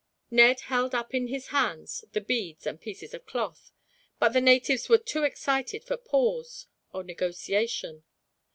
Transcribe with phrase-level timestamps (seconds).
[0.31, 3.71] Ned held up in his hands the beads and pieces of cloth.
[4.17, 8.03] But the natives were too excited for pause or negotiation.